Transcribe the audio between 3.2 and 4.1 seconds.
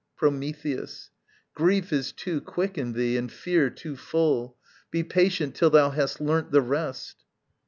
fear too